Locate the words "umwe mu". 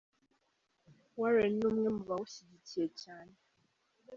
1.69-2.03